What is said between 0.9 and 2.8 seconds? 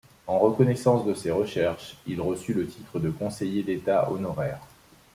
de ses recherches, il reçut le